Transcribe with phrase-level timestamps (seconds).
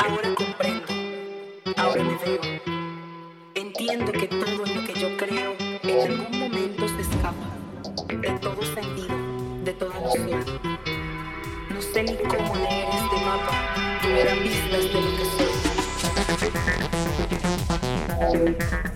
[0.00, 0.86] Ahora comprendo,
[1.76, 2.40] ahora me veo.
[3.54, 7.48] Entiendo que todo en lo que yo creo en algún momento se escapa
[8.08, 9.16] de todo sentido,
[9.64, 10.44] de toda noción.
[11.70, 15.24] No sé ni cómo leer este mapa que me vistas de lo que
[18.74, 18.87] soy.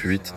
[0.00, 0.34] Plus vite.